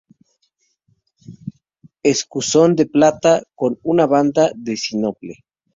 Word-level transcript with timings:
Escusón 2.01 2.75
de 2.75 2.87
plata, 2.87 3.43
con 3.53 3.77
una 3.83 4.07
banda, 4.07 4.51
de 4.55 4.75
sinople. 4.75 5.45